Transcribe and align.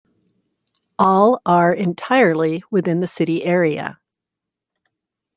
All 0.97 1.39
are 1.45 1.71
entirely 1.71 2.63
within 2.71 3.01
the 3.01 3.07
city 3.07 3.43
area. 3.45 3.99